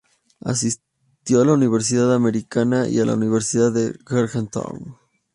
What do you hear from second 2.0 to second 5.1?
Americana y la Universidad de Georgetown.